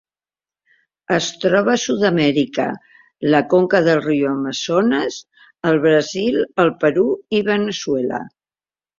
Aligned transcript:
Es 1.15 1.25
troba 1.41 1.73
a 1.73 1.79
Sud-amèrica: 1.81 2.63
la 3.35 3.41
conca 3.51 3.81
del 3.87 4.01
riu 4.05 4.25
Amazones 4.29 5.17
al 5.73 5.77
Brasil, 5.83 6.39
el 6.65 6.73
Perú 6.85 7.05
i 7.41 7.43
Veneçuela. 7.51 8.23